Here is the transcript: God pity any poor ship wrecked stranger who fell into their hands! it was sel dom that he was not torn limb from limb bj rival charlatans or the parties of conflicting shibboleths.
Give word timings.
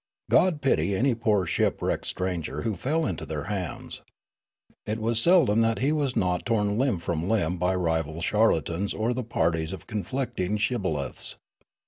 God 0.31 0.63
pity 0.63 0.95
any 0.95 1.13
poor 1.13 1.45
ship 1.45 1.79
wrecked 1.79 2.07
stranger 2.07 2.63
who 2.63 2.75
fell 2.75 3.05
into 3.05 3.23
their 3.23 3.43
hands! 3.43 4.01
it 4.87 4.97
was 4.97 5.21
sel 5.21 5.45
dom 5.45 5.61
that 5.61 5.77
he 5.77 5.91
was 5.91 6.15
not 6.15 6.43
torn 6.43 6.75
limb 6.79 6.97
from 6.97 7.29
limb 7.29 7.59
bj 7.59 7.79
rival 7.83 8.19
charlatans 8.19 8.95
or 8.95 9.13
the 9.13 9.21
parties 9.23 9.73
of 9.73 9.85
conflicting 9.85 10.57
shibboleths. 10.57 11.35